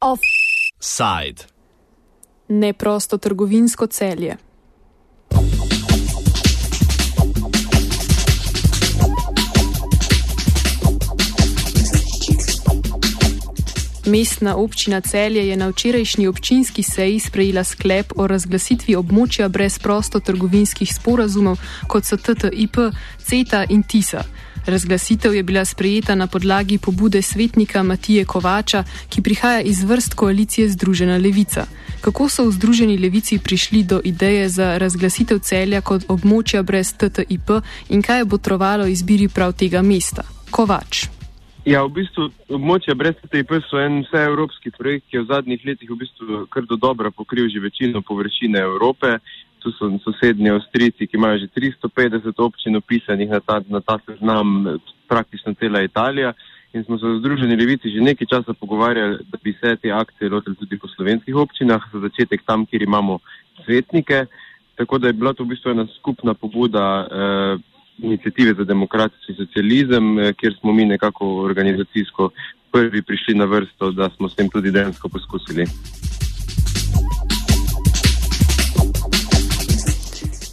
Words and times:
Offside. 0.00 1.44
Neprosto 2.48 3.18
trgovinsko 3.18 3.86
celje. 3.86 4.36
Mestna 14.06 14.56
občina 14.56 15.00
Celje 15.00 15.48
je 15.48 15.56
na 15.56 15.68
včerajšnji 15.68 16.26
občinski 16.26 16.82
seji 16.82 17.20
sprejela 17.20 17.64
sklep 17.64 18.12
o 18.16 18.26
razglasitvi 18.26 18.96
območja 18.96 19.48
brez 19.48 19.78
prostotrgovinskih 19.78 20.94
sporazumov, 20.94 21.60
kot 21.88 22.04
so 22.04 22.16
TTIP, 22.16 22.78
CETA 23.24 23.66
in 23.68 23.82
TISA. 23.82 24.24
Razglasitev 24.66 25.34
je 25.34 25.42
bila 25.42 25.64
sprejeta 25.64 26.14
na 26.14 26.26
podlagi 26.26 26.78
pobude 26.78 27.22
svetnika 27.22 27.82
Matije 27.82 28.24
Kovača, 28.24 28.84
ki 29.08 29.22
prihaja 29.22 29.60
iz 29.60 29.84
vrst 29.84 30.14
koalicije 30.14 30.68
Združena 30.68 31.16
levica. 31.16 31.66
Kako 32.00 32.28
so 32.28 32.44
v 32.44 32.52
Združeni 32.52 32.98
levici 32.98 33.38
prišli 33.38 33.82
do 33.82 34.00
ideje 34.04 34.48
za 34.48 34.78
razglasitev 34.78 35.38
celja 35.38 35.80
kot 35.80 36.04
območja 36.08 36.62
brez 36.62 36.92
TTIP 36.92 37.50
in 37.88 38.02
kaj 38.02 38.18
je 38.18 38.24
botrovalo 38.24 38.86
izbiri 38.86 39.28
prav 39.28 39.52
tega 39.52 39.82
mesta? 39.82 40.22
Kovač. 40.50 41.19
Ja, 41.68 41.82
v 41.84 41.92
bistvu 41.92 42.30
območja 42.56 42.94
brez 42.96 43.18
TTIP 43.20 43.50
so 43.68 43.76
en 43.76 44.00
vseevropski 44.06 44.72
projekt, 44.72 45.10
ki 45.10 45.18
je 45.18 45.24
v 45.26 45.28
zadnjih 45.28 45.64
letih 45.68 45.90
v 45.92 45.98
bistvu 46.00 46.46
kar 46.48 46.64
do 46.64 46.78
dobra 46.80 47.10
pokril 47.12 47.50
že 47.52 47.60
večino 47.60 48.00
površine 48.00 48.58
Evrope 48.58 49.18
tu 49.60 49.72
so 49.76 49.90
sosednji 50.04 50.50
Avstrijci, 50.50 51.06
ki 51.06 51.16
imajo 51.16 51.38
že 51.38 51.48
350 51.52 52.32
občin 52.40 52.76
opisanih 52.76 53.28
na 53.28 53.40
ta, 53.40 53.60
na 53.68 53.80
ta 53.80 54.00
seznam, 54.06 54.80
praktično 55.08 55.54
cela 55.54 55.82
Italija. 55.84 56.32
In 56.72 56.84
smo 56.84 56.98
se 56.98 57.06
v 57.06 57.18
Združeni 57.18 57.56
levici 57.56 57.90
že 57.90 58.00
nekaj 58.00 58.26
časa 58.26 58.54
pogovarjali, 58.54 59.26
da 59.28 59.38
bi 59.42 59.52
se 59.52 59.76
te 59.76 59.92
akcije 59.92 60.30
lotili 60.30 60.56
tudi 60.56 60.78
po 60.78 60.88
slovenskih 60.88 61.36
občinah, 61.36 61.82
za 61.92 62.00
začetek 62.00 62.42
tam, 62.46 62.66
kjer 62.66 62.82
imamo 62.82 63.18
svetnike. 63.64 64.26
Tako 64.76 64.98
da 64.98 65.06
je 65.06 65.12
bila 65.12 65.34
to 65.34 65.44
v 65.44 65.52
bistvu 65.52 65.70
ena 65.70 65.86
skupna 65.98 66.34
pobuda 66.34 67.04
eh, 67.04 67.58
inicijative 68.02 68.54
za 68.54 68.64
demokratični 68.64 69.34
socializem, 69.34 70.18
eh, 70.18 70.32
kjer 70.32 70.56
smo 70.60 70.72
mi 70.72 70.84
nekako 70.84 71.26
organizacijsko 71.44 72.30
prvi 72.72 73.02
prišli 73.02 73.34
na 73.34 73.44
vrsto, 73.44 73.90
da 73.90 74.10
smo 74.16 74.28
s 74.28 74.34
tem 74.34 74.48
tudi 74.48 74.70
dejansko 74.70 75.08
poskusili. 75.08 75.66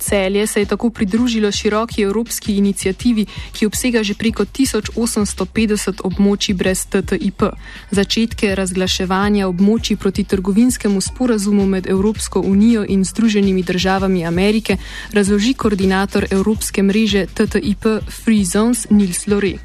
Celje 0.08 0.48
se 0.48 0.60
je 0.60 0.66
tako 0.66 0.90
pridružilo 0.90 1.52
široki 1.52 2.02
evropski 2.02 2.58
inicijativi, 2.58 3.26
ki 3.52 3.66
obsega 3.66 4.04
že 4.04 4.14
preko 4.14 4.46
1850 4.46 6.00
območij 6.04 6.56
brez 6.56 6.86
TTIP. 6.88 7.44
Začetke 7.92 8.56
razglaševanja 8.56 9.50
območij 9.52 9.98
proti 9.98 10.24
trgovinskemu 10.24 11.02
sporazumu 11.02 11.66
med 11.68 11.88
Evropsko 11.88 12.40
unijo 12.40 12.86
in 12.88 13.04
Združenimi 13.04 13.64
državami 13.64 14.26
Amerike 14.26 14.78
razloži 15.14 15.54
koordinator 15.54 16.26
Evropske 16.32 16.84
mreže 16.84 17.26
TTIP 17.26 17.84
Free 18.24 18.46
Zones 18.46 18.88
Nils 18.90 19.28
Lore. 19.28 19.58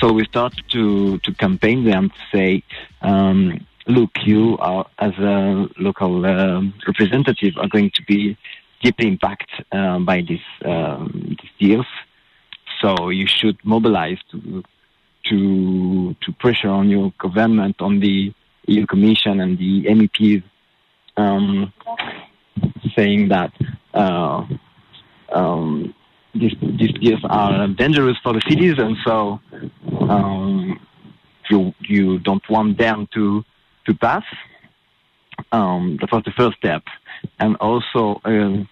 So 0.00 0.06
we 0.16 0.24
start 0.24 0.54
to, 0.72 1.18
to 1.18 1.32
campaign 1.38 1.84
them 1.84 2.08
to 2.08 2.20
say, 2.32 2.62
um, 3.02 3.60
look, 3.86 4.10
you 4.26 4.56
are, 4.60 4.86
as 4.98 5.12
a 5.18 5.68
local 5.78 6.24
uh, 6.24 6.62
representative 6.86 7.52
are 7.58 7.68
going 7.68 7.90
to 7.94 8.02
be 8.08 8.36
deeply 8.84 9.08
impacted 9.08 9.64
uh, 9.72 9.98
by 9.98 10.20
these, 10.20 10.48
um, 10.64 11.36
these 11.40 11.54
deals. 11.58 11.86
So 12.80 13.08
you 13.08 13.26
should 13.26 13.58
mobilize 13.64 14.18
to, 14.30 14.62
to, 15.30 16.14
to 16.22 16.32
pressure 16.38 16.68
on 16.68 16.88
your 16.90 17.12
government, 17.18 17.76
on 17.80 18.00
the 18.00 18.32
EU 18.66 18.86
Commission 18.86 19.40
and 19.40 19.58
the 19.58 19.84
MEPs, 19.84 20.42
um, 21.16 21.72
saying 22.94 23.28
that 23.28 23.52
uh, 23.94 24.44
um, 25.32 25.94
these, 26.34 26.54
these 26.60 26.92
deals 27.00 27.20
are 27.24 27.68
dangerous 27.68 28.16
for 28.22 28.32
the 28.32 28.42
cities, 28.48 28.74
and 28.78 28.96
so 29.04 29.40
um, 30.08 30.78
you 31.50 31.72
you 31.80 32.18
don't 32.20 32.42
want 32.50 32.78
them 32.78 33.08
to 33.14 33.44
to 33.86 33.94
pass. 33.94 34.24
Um, 35.52 35.98
that 36.00 36.10
was 36.12 36.22
the 36.24 36.32
first 36.32 36.56
step, 36.56 36.82
and 37.38 37.56
also 37.56 38.20
um, 38.24 38.68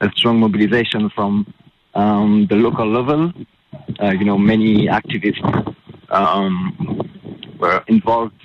a 0.00 0.10
strong 0.16 0.40
mobilization 0.40 1.10
from 1.10 1.52
um, 1.94 2.46
the 2.48 2.56
local 2.56 2.90
level. 2.90 3.32
Uh, 4.00 4.10
you 4.10 4.24
know, 4.24 4.38
many 4.38 4.86
activists 4.86 5.74
um, 6.10 7.10
were 7.58 7.82
involved 7.88 8.40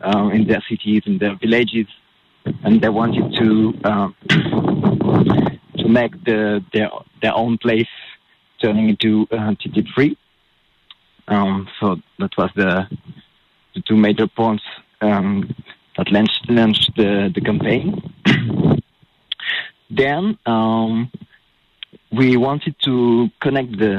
uh, 0.00 0.28
in 0.32 0.46
their 0.46 0.62
cities, 0.68 1.02
in 1.06 1.18
their 1.18 1.36
villages, 1.36 1.86
and 2.64 2.80
they 2.80 2.88
wanted 2.88 3.34
to 3.34 3.74
uh, 3.84 4.08
to 5.78 5.88
make 5.88 6.12
the, 6.24 6.64
their 6.72 6.90
their 7.22 7.34
own 7.34 7.58
place 7.58 7.88
turning 8.62 8.88
into 8.90 9.26
uh, 9.32 9.54
TTIP 9.60 9.88
free. 9.94 10.18
Um, 11.28 11.68
so 11.80 11.96
that 12.18 12.30
was 12.36 12.50
the 12.54 12.86
the 13.74 13.80
two 13.82 13.96
major 13.96 14.26
points 14.26 14.62
um, 15.00 15.54
that 15.96 16.10
launched, 16.10 16.48
launched 16.48 16.90
the, 16.96 17.30
the 17.34 17.40
campaign. 17.40 18.12
then 19.96 20.38
um, 20.46 21.10
we 22.12 22.36
wanted 22.36 22.74
to 22.80 23.30
connect 23.40 23.78
the 23.78 23.94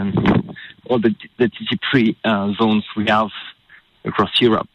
all 0.88 1.00
the 1.00 1.16
the 1.38 1.50
TTP 1.50 2.16
uh, 2.24 2.54
zones 2.54 2.86
we 2.96 3.06
have 3.08 3.30
across 4.04 4.40
Europe 4.40 4.70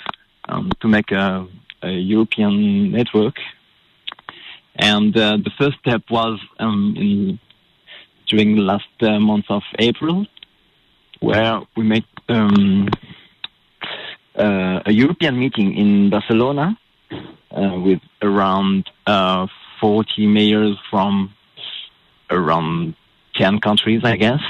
um, 0.48 0.70
to 0.80 0.88
make 0.88 1.10
a, 1.12 1.46
a, 1.82 1.90
European 1.90 2.90
network. 2.90 3.36
And 4.76 5.16
uh, 5.16 5.36
the 5.36 5.50
first 5.58 5.78
step 5.78 6.02
was 6.10 6.40
um, 6.58 6.94
in, 6.96 7.38
during 8.26 8.56
the 8.56 8.62
last 8.62 8.88
uh, 9.02 9.18
month 9.20 9.46
of 9.48 9.62
April, 9.78 10.26
where 11.20 11.60
we 11.76 11.84
made 11.84 12.06
um, 12.28 12.88
uh, 14.36 14.80
a 14.86 14.92
European 14.92 15.38
meeting 15.38 15.76
in 15.76 16.10
Barcelona 16.10 16.78
uh, 17.50 17.78
with 17.78 18.00
around 18.22 18.88
uh, 19.06 19.46
40 19.80 20.26
mayors 20.26 20.76
from 20.90 21.34
around 22.30 22.94
10 23.34 23.60
countries, 23.60 24.02
I 24.04 24.16
guess. 24.16 24.40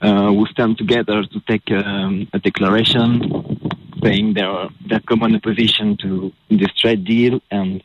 Uh, 0.00 0.28
who 0.28 0.46
stand 0.46 0.78
together 0.78 1.24
to 1.24 1.40
take 1.48 1.68
um, 1.72 2.28
a 2.32 2.38
declaration 2.38 3.58
saying 4.00 4.34
their 4.34 4.68
their 4.88 5.00
common 5.00 5.34
opposition 5.34 5.96
to 5.96 6.32
this 6.48 6.72
trade 6.80 7.04
deal 7.04 7.40
and 7.50 7.82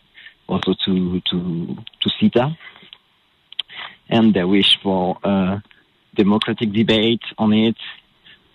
also 0.48 0.76
to 0.86 1.20
to 1.22 1.76
to 2.02 2.10
CETA, 2.22 2.56
and 4.10 4.36
their 4.36 4.48
wish 4.48 4.78
for 4.84 5.18
a 5.24 5.64
democratic 6.14 6.72
debate 6.72 7.24
on 7.40 7.52
it, 7.52 7.78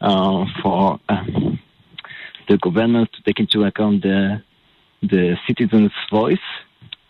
uh, 0.00 0.44
for 0.62 1.00
uh, 1.08 1.24
the 2.48 2.58
government 2.58 3.10
to 3.12 3.22
take 3.22 3.40
into 3.40 3.64
account 3.64 4.02
the 4.02 4.40
the 5.02 5.36
citizens' 5.48 5.90
voice 6.12 6.48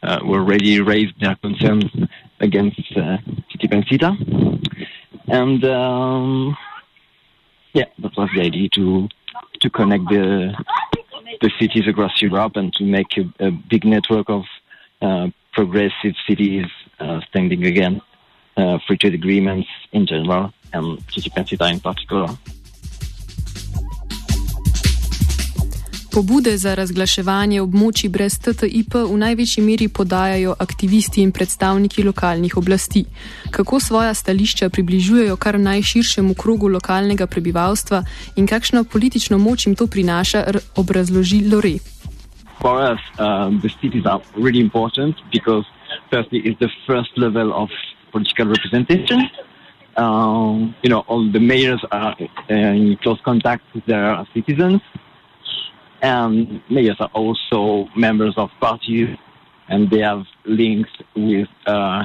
uh, 0.02 0.20
who 0.20 0.34
already 0.34 0.80
raised 0.80 1.20
their 1.20 1.36
concerns 1.36 1.90
against 2.40 2.80
uh, 2.96 3.18
TTIP 3.50 3.72
and 3.72 3.86
CETA. 3.86 4.10
And 5.28 5.64
um, 5.64 6.56
yeah, 7.72 7.84
that 7.98 8.16
was 8.16 8.30
the 8.34 8.42
idea 8.42 8.68
to 8.70 9.08
to 9.60 9.70
connect 9.70 10.04
the 10.08 10.54
the 11.40 11.50
cities 11.60 11.86
across 11.86 12.20
Europe 12.22 12.56
and 12.56 12.72
to 12.74 12.84
make 12.84 13.16
a, 13.16 13.46
a 13.46 13.50
big 13.50 13.84
network 13.84 14.28
of 14.28 14.44
uh, 15.02 15.28
progressive 15.52 16.14
cities 16.26 16.66
uh, 17.00 17.20
standing 17.28 17.66
against 17.66 18.02
uh, 18.56 18.78
free 18.86 18.96
trade 18.96 19.14
agreements 19.14 19.68
in 19.92 20.06
general 20.06 20.52
and 20.72 20.98
TTIP 21.08 21.34
CETA 21.48 21.72
in 21.72 21.80
particular. 21.80 22.28
Pobude 26.18 26.56
za 26.58 26.72
razglaševanje 26.74 27.60
območij 27.62 28.08
brez 28.10 28.34
TTIP 28.42 28.96
v 29.06 29.18
največji 29.20 29.62
meri 29.62 29.86
podajajo 29.98 30.56
aktivisti 30.64 31.22
in 31.22 31.30
predstavniki 31.30 32.02
lokalnih 32.02 32.56
oblasti. 32.58 33.04
Kako 33.54 33.78
svoja 33.80 34.16
stališča 34.20 34.68
približujejo 34.68 35.36
kar 35.36 35.60
najširšemu 35.68 36.34
krogu 36.34 36.72
lokalnega 36.74 37.30
prebivalstva 37.30 38.02
in 38.34 38.50
kakšno 38.50 38.82
politično 38.96 39.38
moč 39.38 39.68
jim 39.68 39.78
to 39.78 39.86
prinaša, 39.86 40.44
obrazloži 40.82 41.40
Lore. 41.52 41.76
For 42.58 42.82
us, 42.90 43.00
um, 43.22 43.62
the 43.62 43.70
cities 43.78 44.02
are 44.04 44.20
really 44.34 44.60
important 44.66 45.14
because, 45.30 45.66
firstly, 46.10 46.42
it's 46.42 46.58
the 46.58 46.72
first 46.86 47.14
level 47.16 47.54
of 47.54 47.70
political 48.10 48.46
representation. 48.50 49.28
Um, 49.96 50.74
you 50.82 50.90
know, 50.90 51.04
all 51.06 51.30
the 51.30 51.38
mayors 51.38 51.82
are 51.92 52.14
uh, 52.18 52.74
in 52.74 52.96
close 53.02 53.20
contact 53.22 53.62
with 53.72 53.86
their 53.86 54.26
citizens. 54.34 54.82
And 56.02 56.60
mayors 56.70 56.96
are 57.00 57.10
also 57.14 57.88
members 57.96 58.34
of 58.36 58.50
parties, 58.60 59.16
and 59.68 59.90
they 59.90 60.00
have 60.00 60.24
links 60.44 60.90
with 61.14 61.48
uh, 61.66 62.04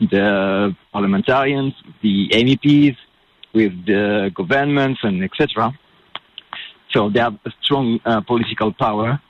the 0.00 0.74
parliamentarians, 0.92 1.74
the 2.02 2.28
MEPs, 2.30 2.96
with 3.52 3.86
the 3.86 4.30
governments, 4.34 5.00
and 5.02 5.22
etc. 5.24 5.72
So 6.90 7.10
they 7.10 7.20
have 7.20 7.38
a 7.44 7.50
strong 7.62 8.00
uh, 8.04 8.20
political 8.22 8.72
power, 8.72 9.20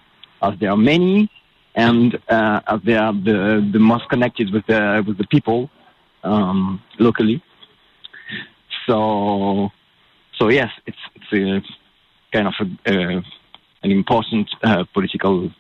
as 0.42 0.58
there 0.60 0.70
are 0.70 0.76
many, 0.76 1.30
and 1.74 2.14
uh, 2.28 2.60
as 2.66 2.80
they 2.84 2.96
are 2.96 3.12
the, 3.12 3.68
the 3.72 3.78
most 3.78 4.08
connected 4.08 4.52
with 4.52 4.66
the 4.66 5.02
with 5.06 5.18
the 5.18 5.26
people 5.26 5.70
um, 6.24 6.82
locally. 6.98 7.42
So, 8.86 9.70
so 10.38 10.48
yes, 10.48 10.70
it's 10.86 10.98
it's 11.14 11.32
a 11.32 11.62
kind 12.32 12.48
of 12.48 12.54
a, 12.86 13.18
uh, 13.18 13.22
an 13.82 13.90
important 13.90 14.48
uh, 14.62 14.84
political 14.92 15.50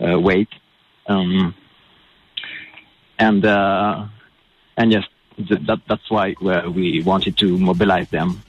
uh, 0.00 0.18
weight, 0.18 0.48
um, 1.08 1.54
and 3.18 3.44
uh, 3.44 4.06
and 4.76 4.92
yes, 4.92 5.04
that, 5.38 5.80
that's 5.88 6.10
why 6.10 6.34
we 6.74 7.02
wanted 7.04 7.36
to 7.38 7.58
mobilize 7.58 8.08
them. 8.10 8.42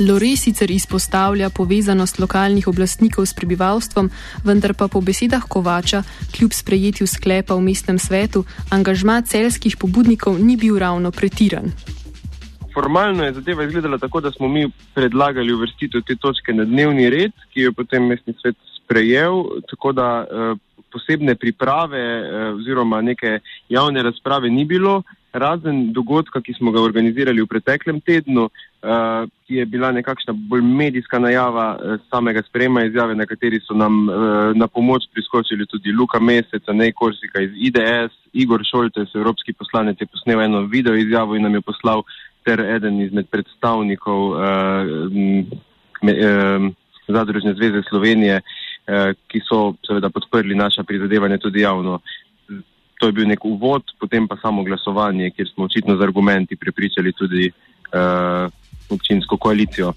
Lore 0.00 0.36
sicer 0.36 0.70
izpostavlja 0.70 1.50
povezanost 1.50 2.18
lokalnih 2.18 2.68
oblastnikov 2.68 3.26
s 3.26 3.34
prebivalstvom, 3.36 4.08
vendar 4.44 4.72
pa 4.72 4.88
po 4.88 5.00
besedah 5.04 5.44
Kovača, 5.44 6.02
kljub 6.32 6.56
sprejetju 6.56 7.06
sklepa 7.06 7.54
v 7.54 7.60
mestnem 7.68 7.98
svetu, 7.98 8.44
angažma 8.72 9.20
celskih 9.22 9.76
pobudnikov 9.76 10.40
ni 10.40 10.56
bil 10.56 10.78
ravno 10.80 11.12
pretiran. 11.12 11.68
Formalno 12.74 13.24
je 13.24 13.32
zadeva 13.32 13.64
izgledala 13.64 13.98
tako, 13.98 14.20
da 14.20 14.30
smo 14.30 14.48
mi 14.48 14.68
predlagali 14.94 15.52
uvrstitev 15.52 16.02
te 16.06 16.16
točke 16.16 16.52
na 16.52 16.64
dnevni 16.64 17.10
red, 17.10 17.32
ki 17.52 17.60
jo 17.60 17.70
je 17.70 17.72
potem 17.72 18.06
mestni 18.06 18.34
svet 18.40 18.56
sprejel, 18.76 19.44
tako 19.70 19.92
da 19.92 20.24
eh, 20.24 20.54
posebne 20.92 21.34
priprave 21.34 22.00
eh, 22.00 22.52
oziroma 22.54 23.00
neke 23.00 23.38
javne 23.68 24.02
razprave 24.02 24.50
ni 24.50 24.64
bilo, 24.64 25.02
razen 25.32 25.92
dogodka, 25.92 26.40
ki 26.42 26.56
smo 26.58 26.72
ga 26.74 26.82
organizirali 26.82 27.42
v 27.42 27.46
preteklem 27.46 28.00
tednu, 28.02 28.48
eh, 28.50 29.26
ki 29.46 29.60
je 29.60 29.66
bila 29.66 29.92
nekakšna 29.94 30.34
bolj 30.50 30.62
medijska 30.62 31.18
najava 31.22 31.66
eh, 31.76 31.98
samega 32.10 32.42
sprejema 32.48 32.84
izjave, 32.84 33.14
na 33.14 33.26
kateri 33.26 33.60
so 33.62 33.74
nam 33.74 34.06
na 34.54 34.66
pomoč 34.66 35.06
priskočili 35.12 35.66
tudi 35.66 35.92
Luka 35.92 36.18
Mesec, 36.20 36.66
Nej 36.72 36.92
Korsika 36.92 37.40
iz 37.40 37.50
IDS, 37.54 38.16
Igor 38.32 38.62
Šoltes, 38.64 39.14
evropski 39.14 39.52
poslanec, 39.52 40.00
je 40.00 40.06
posnel 40.06 40.42
eno 40.42 40.62
video 40.66 40.94
izjavo 40.94 41.36
in 41.36 41.42
nam 41.42 41.54
je 41.54 41.60
poslal 41.60 42.02
ter 42.44 42.60
eden 42.60 43.00
izmed 43.00 43.28
predstavnikov 43.30 44.36
Zadružne 47.10 47.52
zveze 47.54 47.82
Slovenije, 47.88 48.40
Eh, 48.90 49.12
ki 49.28 49.38
so 49.46 49.76
seveda 49.86 50.08
podprli 50.10 50.54
naša 50.54 50.82
prizadevanja 50.82 51.38
tudi 51.38 51.60
javno. 51.60 52.00
To 52.98 53.06
je 53.06 53.12
bil 53.12 53.28
nek 53.28 53.44
uvod, 53.44 53.82
potem 54.00 54.26
pa 54.28 54.36
samo 54.42 54.64
glasovanje, 54.64 55.30
kjer 55.30 55.48
smo 55.54 55.64
očitno 55.64 55.96
z 55.96 56.02
argumenti 56.02 56.56
prepričali 56.56 57.12
tudi 57.12 57.46
uh, 57.48 58.50
občinsko 58.90 59.36
koalicijo. 59.36 59.92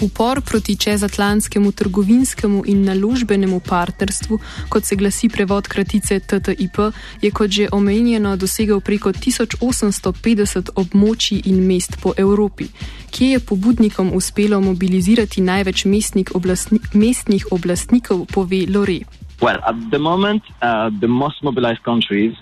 Upor 0.00 0.40
proti 0.40 0.76
čezatlantskemu 0.76 1.72
trgovinskemu 1.72 2.62
in 2.66 2.84
naložbenemu 2.84 3.60
partnerstvu, 3.60 4.38
kot 4.68 4.84
se 4.84 4.96
glasi 4.96 5.28
prevod 5.28 5.68
kratice 5.68 6.20
TTIP, 6.20 6.78
je 7.22 7.30
kot 7.30 7.50
že 7.50 7.68
omenjeno 7.72 8.36
dosegel 8.36 8.80
preko 8.80 9.12
1850 9.12 10.72
območij 10.76 11.42
in 11.44 11.66
mest 11.66 12.00
po 12.02 12.14
Evropi. 12.16 12.64
Kje 13.10 13.30
je 13.30 13.40
pobudnikom 13.40 14.12
uspelo 14.14 14.60
mobilizirati 14.60 15.40
največ 15.40 15.84
mestnih, 15.84 16.32
oblastni, 16.34 16.80
mestnih 16.94 17.46
oblastnikov, 17.52 18.26
pove 18.32 18.64
Lore. 18.68 19.00
Well, 19.42 19.60
at 19.64 19.76
the 19.90 19.98
moment, 19.98 20.42
uh, 20.62 20.88
the 21.00 21.08
most 21.08 21.42
mobilized 21.42 21.84
countries 21.84 22.36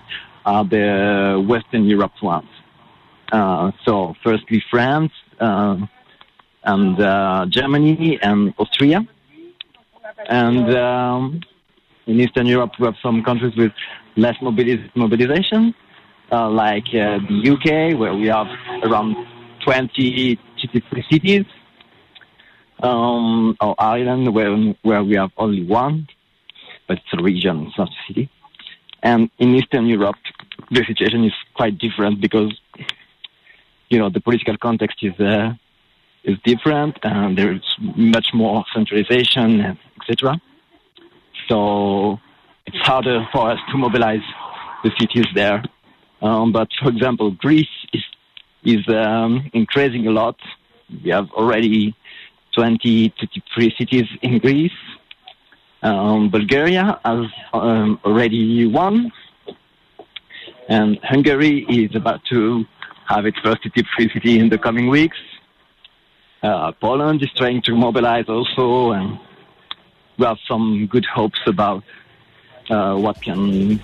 are 0.45 0.63
the 0.63 1.43
Western 1.47 1.83
Europe 1.83 2.15
ones. 2.21 2.49
Uh, 3.31 3.71
so, 3.85 4.15
firstly, 4.23 4.63
France. 4.71 5.11
Uh, 5.39 5.75
and 6.69 6.99
uh, 7.01 7.45
Germany 7.49 8.19
and 8.21 8.53
Austria. 8.57 8.99
And 10.27 10.67
um, 10.75 11.41
in 12.05 12.19
Eastern 12.19 12.47
Europe, 12.47 12.73
we 12.79 12.85
have 12.85 12.99
some 13.01 13.23
countries 13.23 13.55
with 13.55 13.71
less 14.15 14.37
mobiliz- 14.37 14.89
mobilization, 14.95 15.73
uh, 16.31 16.49
like 16.49 16.87
uh, 16.89 17.19
the 17.29 17.37
UK, 17.53 17.99
where 17.99 18.13
we 18.13 18.27
have 18.27 18.47
around 18.83 19.15
20 19.65 20.39
cities, 21.11 21.45
um, 22.83 23.55
or 23.61 23.75
Ireland, 23.79 24.33
where, 24.33 24.55
where 24.83 25.03
we 25.03 25.15
have 25.15 25.31
only 25.37 25.65
one, 25.65 26.07
but 26.87 26.97
it's 26.97 27.13
a 27.19 27.23
region, 27.23 27.67
it's 27.67 27.77
not 27.77 27.89
a 27.89 27.99
city. 28.07 28.29
And 29.01 29.29
in 29.39 29.55
Eastern 29.55 29.85
Europe, 29.87 30.21
the 30.69 30.83
situation 30.85 31.23
is 31.23 31.33
quite 31.55 31.77
different 31.79 32.21
because, 32.21 32.53
you 33.89 33.97
know, 33.97 34.09
the 34.09 34.19
political 34.19 34.57
context 34.57 34.97
is 35.01 35.17
uh, 35.19 35.53
is 36.23 36.37
different, 36.43 36.97
and 37.03 37.37
there's 37.37 37.75
much 37.95 38.27
more 38.33 38.63
centralization, 38.73 39.77
etc. 40.01 40.39
So 41.47 42.19
it's 42.65 42.77
harder 42.79 43.27
for 43.31 43.51
us 43.51 43.59
to 43.71 43.77
mobilize 43.77 44.21
the 44.83 44.91
cities 44.99 45.25
there. 45.33 45.63
Um, 46.21 46.51
but 46.51 46.67
for 46.81 46.89
example, 46.89 47.31
Greece 47.31 47.67
is 47.93 48.03
is 48.63 48.87
um, 48.89 49.49
increasing 49.53 50.07
a 50.07 50.11
lot. 50.11 50.35
We 51.03 51.11
have 51.11 51.31
already 51.31 51.95
20 52.55 53.09
23 53.09 53.75
cities 53.77 54.07
in 54.21 54.39
Greece. 54.39 54.79
Um, 55.81 56.29
Bulgaria 56.29 56.99
has 57.05 57.25
um, 57.53 57.99
already 58.03 58.65
one, 58.65 59.11
and 60.67 60.99
Hungary 61.03 61.65
is 61.69 61.95
about 61.95 62.21
to 62.31 62.65
have 63.07 63.25
its 63.25 63.39
first 63.39 63.63
city 63.63 63.83
city 64.13 64.39
in 64.39 64.49
the 64.49 64.57
coming 64.57 64.89
weeks. 64.89 65.17
Uh, 66.41 66.71
Poland 66.79 67.21
is 67.21 67.31
trying 67.35 67.61
to 67.61 67.75
mobilize 67.75 68.29
also, 68.29 68.91
and 68.91 69.17
we 70.17 70.25
have 70.25 70.37
some 70.47 70.87
good 70.87 71.05
hopes 71.05 71.39
about 71.47 71.83
uh, 72.69 72.95
what 72.95 73.21
can 73.21 73.79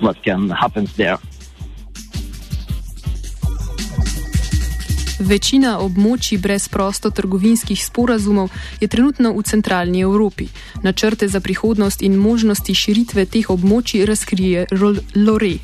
what 0.00 0.16
can 0.22 0.50
happen 0.50 0.86
there. 0.96 1.16
Večina 5.22 5.78
območij 5.80 6.38
brez 6.42 6.68
prostotrgovinskih 6.68 7.78
sporazumov 7.78 8.50
je 8.80 8.88
trenutno 8.88 9.32
v 9.32 9.42
centralni 9.42 10.02
Evropi. 10.02 10.48
Načrte 10.82 11.28
za 11.28 11.40
prihodnost 11.40 12.02
in 12.02 12.18
možnosti 12.18 12.74
širitve 12.74 13.24
teh 13.26 13.50
območij 13.50 14.04
razkrije 14.04 14.66
Lore. 15.14 15.56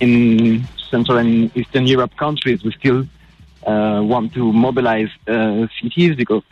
In 0.00 0.62
Central 0.90 1.18
and 1.18 1.50
Eastern 1.56 1.88
Europe 1.88 2.14
countries, 2.14 2.62
we 2.62 2.70
still 2.78 3.08
uh, 3.66 4.00
want 4.02 4.32
to 4.34 4.52
mobilize 4.52 5.08
uh, 5.26 5.66
cities 5.82 6.16
because 6.16 6.42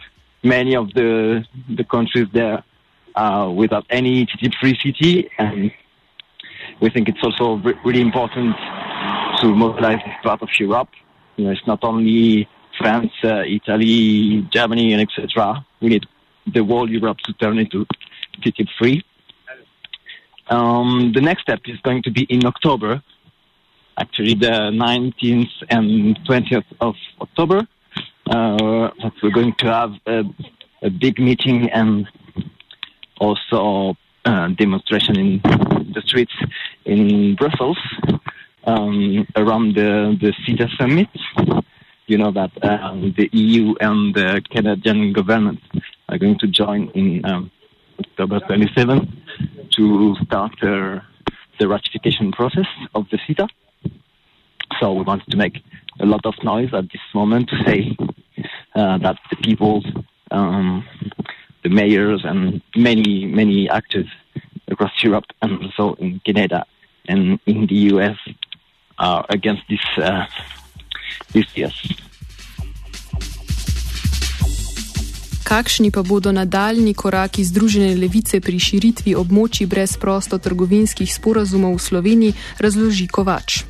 many 0.43 0.77
of 0.77 0.93
the 0.95 1.45
the 1.69 1.85
countries 1.85 2.29
there 2.33 2.63
are 3.15 3.51
without 3.51 3.87
any 3.91 4.27
TTIP-free 4.27 4.79
city, 4.85 5.31
and 5.39 5.73
we 6.81 6.91
think 6.91 7.09
it's 7.09 7.23
also 7.23 7.57
re- 7.57 7.79
really 7.85 8.01
important 8.01 8.55
to 9.41 9.55
mobilize 9.55 9.99
this 10.05 10.15
part 10.23 10.43
of 10.43 10.49
Europe. 10.59 10.89
You 11.37 11.45
know, 11.45 11.51
it's 11.51 11.67
not 11.67 11.83
only 11.83 12.49
France, 12.79 13.13
uh, 13.25 13.43
Italy, 13.47 14.47
Germany, 14.53 14.93
and 14.93 15.03
etc. 15.03 15.65
We 15.81 15.89
need 15.89 16.07
the 16.47 16.63
whole 16.65 16.91
Europe 16.91 17.19
to 17.25 17.33
turn 17.35 17.59
into 17.59 17.87
TTIP-free. 18.43 19.03
Um, 20.49 21.13
the 21.15 21.21
next 21.21 21.43
step 21.43 21.61
is 21.67 21.79
going 21.81 22.03
to 22.05 22.11
be 22.11 22.23
in 22.25 22.47
October 22.47 23.03
actually 23.99 24.35
the 24.35 24.71
19th 24.73 25.50
and 25.71 26.19
20th 26.29 26.65
of 26.81 26.95
October. 27.21 27.67
Uh, 28.29 28.91
we're 29.23 29.31
going 29.31 29.55
to 29.59 29.67
have 29.67 29.93
a, 30.07 30.23
a 30.83 30.91
big 30.91 31.19
meeting 31.19 31.71
and 31.71 32.09
also 33.19 33.97
a 34.25 34.49
demonstration 34.50 35.19
in 35.19 35.41
the 35.95 36.03
streets 36.05 36.35
in 36.85 37.37
Brussels 37.37 37.79
um, 38.65 39.26
around 39.37 39.76
the, 39.76 40.17
the 40.21 40.33
CETA 40.45 40.69
summit. 40.76 41.09
You 42.07 42.19
know 42.19 42.31
that 42.33 42.53
um, 42.62 43.15
the 43.17 43.29
EU 43.33 43.75
and 43.81 44.15
the 44.15 44.41
Canadian 44.50 45.12
government 45.12 45.61
are 46.09 46.19
going 46.19 46.38
to 46.38 46.47
join 46.47 46.91
in 46.91 47.25
um, 47.25 47.50
October 47.99 48.41
27 48.41 49.23
to 49.76 50.17
start 50.25 50.53
uh, 50.62 51.00
the 51.59 51.67
ratification 51.67 52.31
process 52.33 52.67
of 52.95 53.07
the 53.11 53.19
CETA. 53.19 53.49
So 54.80 54.92
we 54.92 55.02
wanted 55.02 55.30
to 55.30 55.37
make 55.37 55.62
a 56.00 56.06
lot 56.06 56.26
of 56.26 56.35
noise 56.42 56.71
at 56.75 56.85
this 56.92 57.00
moment 57.14 57.49
to 57.49 57.56
say 57.64 57.97
uh, 58.75 58.99
that 58.99 59.16
the 59.30 59.37
people, 59.37 59.83
um, 60.30 60.85
the 61.62 61.71
mayors, 61.71 62.23
and 62.25 62.61
many, 62.76 63.25
many 63.25 63.68
actors 63.71 64.06
across 64.68 64.92
Europe 65.02 65.25
and 65.42 65.52
also 65.64 65.95
in 65.95 66.21
Canada 66.25 66.66
and 67.09 67.38
in 67.47 67.66
the 67.66 67.75
US 67.95 68.18
are 68.99 69.25
against 69.28 69.62
this, 69.68 69.80
uh, 69.99 70.25
this 71.33 71.47
yes. 71.54 71.75
Kakšni 75.47 75.90
pa 75.95 76.02
bodo 76.02 76.33
nadaljni 76.33 76.95
koraki 76.95 77.45
Združene 77.45 77.95
levice 77.95 78.40
pri 78.42 78.59
širitvi 78.59 79.14
območij 79.14 79.71
brez 79.71 79.95
prostotrgovinskih 79.95 81.06
sporazumov 81.06 81.78
v 81.78 81.85
Sloveniji, 81.87 82.35
razloži 82.59 83.06
Kovač. 83.06 83.62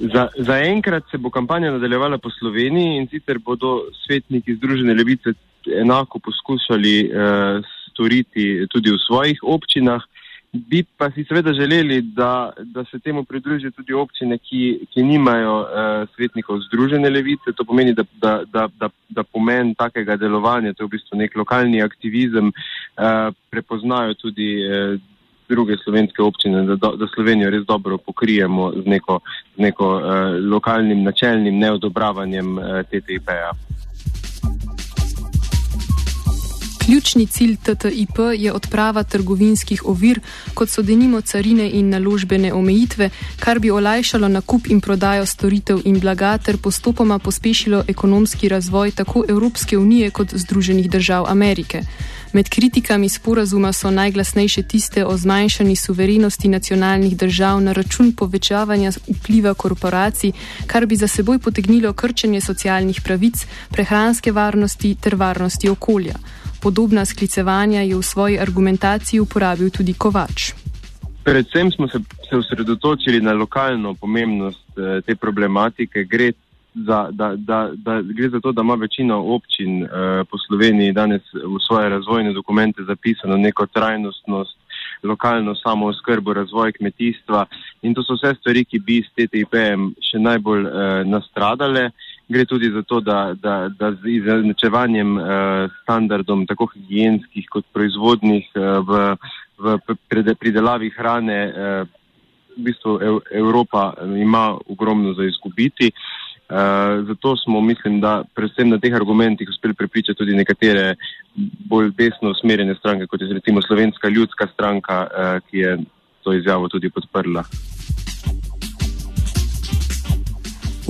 Za, 0.00 0.28
za 0.38 0.58
enkrat 0.58 1.04
se 1.10 1.18
bo 1.18 1.30
kampanja 1.30 1.70
nadaljevala 1.70 2.18
po 2.18 2.30
Sloveniji 2.30 2.96
in 2.96 3.06
sicer 3.08 3.38
bodo 3.38 3.82
svetniki 4.06 4.54
Združene 4.54 4.94
levice 4.94 5.32
enako 5.76 6.18
poskušali 6.18 6.94
uh, 7.04 7.64
storiti 7.90 8.66
tudi 8.70 8.90
v 8.90 8.98
svojih 9.06 9.38
občinah. 9.42 10.00
Bi 10.52 10.82
pa 10.96 11.10
si 11.10 11.24
seveda 11.24 11.52
želeli, 11.52 12.00
da, 12.02 12.52
da 12.58 12.84
se 12.84 12.98
temu 12.98 13.24
pridružijo 13.24 13.70
tudi 13.70 13.92
občine, 13.92 14.38
ki, 14.38 14.86
ki 14.90 15.02
nimajo 15.02 15.60
uh, 15.60 16.08
svetnikov 16.16 16.58
združene 16.60 17.10
levice. 17.10 17.52
To 17.56 17.64
pomeni, 17.64 17.92
da, 17.94 18.02
da, 18.22 18.40
da, 18.52 18.68
da, 18.80 18.88
da 19.08 19.22
pomen 19.22 19.74
takega 19.74 20.16
delovanja, 20.16 20.72
to 20.72 20.82
je 20.82 20.86
v 20.86 20.96
bistvu 20.96 21.20
nek 21.20 21.36
lokalni 21.36 21.82
aktivizem, 21.82 22.50
uh, 22.50 23.36
prepoznajo 23.50 24.14
tudi 24.14 24.50
uh, 24.64 24.96
druge 25.50 25.76
slovenske 25.84 26.22
občine, 26.22 26.62
da, 26.62 26.92
da 26.96 27.08
Slovenijo 27.14 27.50
res 27.50 27.66
dobro 27.66 27.98
pokrijemo 27.98 28.72
z 28.82 28.86
neko, 28.86 29.20
z 29.56 29.58
neko 29.66 29.88
uh, 29.96 30.04
lokalnim 30.52 31.02
načelnim 31.02 31.58
neodobravanjem 31.58 32.58
uh, 32.58 32.64
TTIP-ja. 32.90 33.52
Ključni 36.90 37.26
cilj 37.26 37.56
TTIP 37.56 38.18
je 38.36 38.52
odprava 38.52 39.02
trgovinskih 39.02 39.82
ovir, 39.86 40.20
kot 40.54 40.70
so 40.70 40.82
denimo 40.82 41.20
carine 41.20 41.68
in 41.70 41.90
naložbene 41.90 42.52
omejitve, 42.52 43.10
kar 43.38 43.58
bi 43.58 43.70
olajšalo 43.70 44.28
nakup 44.28 44.66
in 44.66 44.80
prodajo 44.80 45.26
storitev 45.26 45.84
in 45.84 46.00
blaga 46.00 46.38
ter 46.38 46.56
postopoma 46.62 47.18
pospešilo 47.18 47.84
ekonomski 47.88 48.48
razvoj 48.48 48.90
tako 48.90 49.24
Evropske 49.28 49.78
unije 49.78 50.10
kot 50.10 50.34
Združenih 50.34 50.90
držav 50.90 51.26
Amerike. 51.28 51.82
Med 52.32 52.48
kritikami 52.48 53.08
sporazuma 53.08 53.72
so 53.72 53.90
najglasnejše 53.90 54.62
tiste 54.62 55.04
o 55.06 55.16
zmanjšanju 55.16 55.76
suverenosti 55.76 56.48
nacionalnih 56.48 57.16
držav 57.16 57.60
na 57.60 57.72
račun 57.72 58.12
povečavanja 58.12 58.90
vpliva 58.90 59.54
korporacij, 59.54 60.32
kar 60.66 60.86
bi 60.86 60.96
za 60.96 61.08
seboj 61.08 61.38
potegnilo 61.38 61.92
krčenje 61.92 62.40
socialnih 62.40 63.00
pravic, 63.04 63.46
prehranske 63.70 64.32
varnosti 64.32 64.94
ter 64.94 65.14
varnosti 65.14 65.68
okolja. 65.68 66.14
Podobna 66.62 67.04
sklicevanja 67.04 67.80
je 67.80 67.96
v 67.96 68.02
svoji 68.02 68.38
argumentaciji 68.38 69.20
uporabil 69.20 69.70
tudi 69.70 69.94
Kovač. 69.94 70.52
Predvsem 71.24 71.72
smo 71.72 71.88
se, 71.88 71.98
se 72.30 72.36
osredotočili 72.36 73.20
na 73.20 73.32
lokalno 73.32 73.94
pomembnost 73.94 74.78
eh, 74.78 75.00
te 75.06 75.16
problematike. 75.16 76.04
Gre 76.04 76.32
za, 76.74 77.08
da, 77.10 77.36
da, 77.36 77.70
da, 77.74 78.00
gre 78.02 78.28
za 78.28 78.40
to, 78.40 78.52
da 78.52 78.62
ima 78.62 78.74
večina 78.74 79.16
občin 79.16 79.82
eh, 79.82 79.88
po 80.30 80.38
Sloveniji 80.38 80.92
danes 80.92 81.22
v 81.32 81.58
svoje 81.66 81.88
razvojne 81.88 82.32
dokumente 82.32 82.82
zapisano 82.82 83.36
neko 83.36 83.66
trajnostnost, 83.66 84.56
lokalno 85.02 85.54
samooskrbo, 85.54 86.32
razvoj 86.32 86.72
kmetijstva 86.72 87.46
in 87.82 87.94
to 87.94 88.02
so 88.02 88.14
vse 88.14 88.34
stvari, 88.40 88.64
ki 88.64 88.78
bi 88.78 89.00
s 89.02 89.10
TTIP-em 89.16 89.90
še 90.04 90.18
najbolj 90.18 90.66
eh, 90.66 91.04
nastradale. 91.04 91.90
Gre 92.30 92.44
tudi 92.46 92.70
za 92.70 92.82
to, 92.82 93.00
da, 93.00 93.34
da, 93.34 93.68
da 93.78 93.90
z 93.92 94.06
izenačevanjem 94.06 95.16
uh, 95.18 95.24
standardom 95.82 96.44
tako 96.46 96.68
higijenskih 96.70 97.48
kot 97.50 97.64
proizvodnih 97.74 98.46
uh, 98.54 98.86
v, 98.86 99.00
v 99.58 100.34
pridelavi 100.38 100.92
hrane 100.94 101.38
uh, 101.50 101.88
v 102.56 102.64
bistvu 102.70 102.98
Ev, 103.02 103.18
Evropa 103.34 103.94
ima 104.16 104.58
ogromno 104.68 105.14
za 105.14 105.24
izgubiti. 105.24 105.90
Uh, 106.50 107.06
zato 107.06 107.36
smo, 107.36 107.60
mislim, 107.60 108.00
da 108.00 108.24
predvsem 108.34 108.68
na 108.68 108.78
teh 108.78 108.94
argumentih 108.94 109.48
uspeli 109.48 109.74
prepričati 109.74 110.18
tudi 110.18 110.34
nekatere 110.34 110.94
bolj 111.70 111.92
desno 111.98 112.30
usmerjene 112.30 112.74
stranke, 112.74 113.06
kot 113.06 113.20
je 113.20 113.34
recimo 113.34 113.62
Slovenska 113.62 114.08
ljudska 114.08 114.46
stranka, 114.54 115.06
uh, 115.06 115.50
ki 115.50 115.58
je 115.58 115.78
to 116.24 116.32
izjavo 116.32 116.68
tudi 116.68 116.90
podprla. 116.90 117.44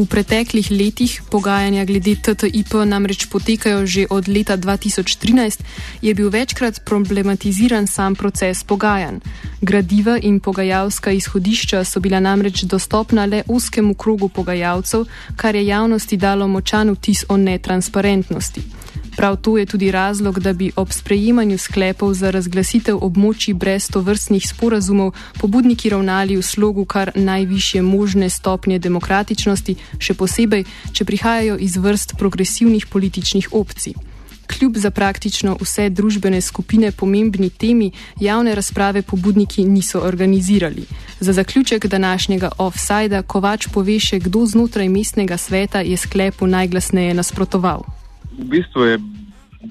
V 0.01 0.09
preteklih 0.09 0.71
letih 0.73 1.21
pogajanja 1.29 1.85
glede 1.85 2.15
TTIP 2.17 2.73
namreč 2.89 3.29
potekajo 3.29 3.85
že 3.85 4.07
od 4.09 4.33
leta 4.33 4.57
2013, 4.57 5.61
je 6.01 6.15
bil 6.15 6.33
večkrat 6.33 6.81
problematiziran 6.89 7.85
sam 7.87 8.17
proces 8.17 8.65
pogajanj. 8.65 9.21
Gradiva 9.61 10.17
in 10.17 10.41
pogajalska 10.41 11.13
izhodišča 11.13 11.85
so 11.85 12.01
bila 12.01 12.21
namreč 12.21 12.65
dostopna 12.65 13.27
le 13.27 13.43
oskemu 13.45 13.95
krogu 13.95 14.29
pogajalcev, 14.29 15.05
kar 15.37 15.55
je 15.55 15.67
javnosti 15.67 16.17
dalo 16.17 16.49
močan 16.49 16.91
vtis 16.97 17.25
o 17.29 17.37
netransparentnosti. 17.37 18.80
Prav 19.17 19.37
to 19.37 19.59
je 19.59 19.67
tudi 19.67 19.91
razlog, 19.91 20.41
da 20.41 20.53
bi 20.53 20.71
ob 20.77 20.93
sprejemanju 20.93 21.59
sklepov 21.59 22.15
za 22.15 22.31
razglasitev 22.31 22.97
območij 22.97 23.55
brez 23.55 23.91
tovrstnih 23.91 24.47
sporazumov 24.49 25.13
pobudniki 25.41 25.91
ravnali 25.91 26.37
v 26.37 26.43
slogu 26.43 26.85
kar 26.85 27.11
najvišje 27.15 27.83
možne 27.83 28.31
stopnje 28.31 28.79
demokratičnosti, 28.79 29.77
še 29.99 30.15
posebej, 30.15 30.65
če 30.93 31.05
prihajajo 31.05 31.59
iz 31.59 31.77
vrst 31.77 32.17
progresivnih 32.19 32.87
političnih 32.87 33.53
opcij. 33.53 33.95
Kljub 34.51 34.77
za 34.77 34.91
praktično 34.91 35.57
vse 35.61 35.91
družbene 35.91 36.41
skupine 36.41 36.91
pomembni 36.93 37.51
temi, 37.51 37.93
javne 38.21 38.55
razprave 38.55 39.03
pobudniki 39.03 39.65
niso 39.65 40.01
organizirali. 40.01 40.85
Za 41.21 41.33
zaključek 41.33 41.87
današnjega 41.87 42.51
offsajda 42.59 43.23
Kovač 43.23 43.69
pove 43.69 44.01
še, 44.01 44.19
kdo 44.19 44.47
znotraj 44.47 44.89
mestnega 44.89 45.37
sveta 45.37 45.81
je 45.81 45.97
sklepu 45.97 46.47
najglasneje 46.47 47.15
nasprotoval 47.15 48.00
v 48.41 48.49
bistvu 48.49 48.85
je 48.85 48.99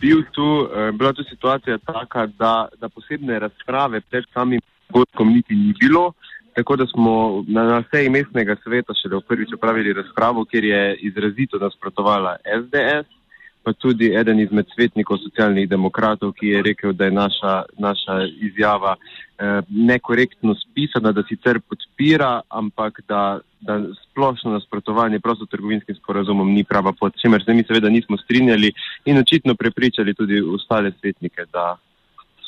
bil 0.02 0.24
tu, 0.32 0.70
eh, 0.70 0.92
bila 0.92 1.14
tu 1.14 1.24
situacija 1.24 1.78
taka, 1.78 2.26
da, 2.26 2.68
da 2.82 2.90
posebne 2.90 3.40
razprave 3.40 4.02
pred 4.02 4.24
samim 4.34 4.62
dogodkom 4.90 5.34
niti 5.34 5.56
ni 5.56 5.74
bilo. 5.80 6.14
Tako 6.54 6.76
da 6.76 6.86
smo 6.86 7.44
na, 7.48 7.64
na 7.64 7.84
seji 7.92 8.10
mestnega 8.10 8.56
sveta 8.64 8.94
še 8.94 9.10
v 9.10 9.22
prvič 9.28 9.54
opravili 9.54 9.94
razpravo, 9.94 10.46
kjer 10.46 10.64
je 10.64 10.82
izrazito 11.10 11.60
nasprotovala 11.62 12.38
SDS, 12.44 13.19
pa 13.64 13.74
tudi 13.74 14.14
eden 14.16 14.40
izmed 14.40 14.66
svetnikov 14.76 15.18
socialnih 15.18 15.70
demokratov, 15.70 16.32
ki 16.34 16.48
je 16.48 16.62
rekel, 16.64 16.94
da 16.94 17.06
je 17.06 17.12
naša, 17.12 17.54
naša 17.78 18.16
izjava 18.40 18.96
eh, 18.96 19.62
nekorektno 19.70 20.56
spisana, 20.56 21.12
da 21.12 21.24
sicer 21.28 21.60
podpira, 21.60 22.42
ampak 22.50 23.02
da, 23.08 23.40
da 23.62 23.80
splošno 24.04 24.52
nasprotovanje 24.52 25.20
prostotrgovinskim 25.20 25.96
sporazumom 25.96 26.54
ni 26.54 26.64
prava 26.64 26.94
pot, 27.00 27.14
čemer 27.22 27.44
se 27.46 27.54
mi 27.54 27.64
seveda 27.68 27.90
nismo 27.90 28.18
strinjali 28.18 28.72
in 29.06 29.18
očitno 29.18 29.56
prepričali 29.56 30.14
tudi 30.14 30.42
ostale 30.42 30.92
svetnike, 31.00 31.46
da 31.54 31.76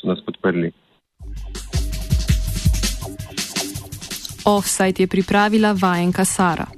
so 0.00 0.08
nas 0.08 0.24
podprli. 0.24 0.72
Offside 4.44 5.02
je 5.02 5.06
pripravila 5.06 5.76
vajenka 5.82 6.24
Sara. 6.24 6.72